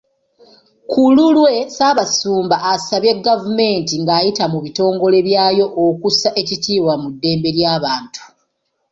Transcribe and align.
Ku 0.89 1.01
lulwe, 1.15 1.53
Ssabasumba 1.67 2.55
asabye 2.71 3.13
gavumenti 3.27 3.93
ng'ayita 4.01 4.43
mu 4.53 4.59
bitongole 4.65 5.17
byayo 5.27 5.65
okussa 5.85 6.29
ekitiibwa 6.41 6.93
mu 7.01 7.09
ddembe 7.13 7.49
ly'abantu. 7.57 8.21